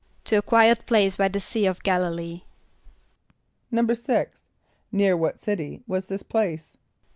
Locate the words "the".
1.27-1.39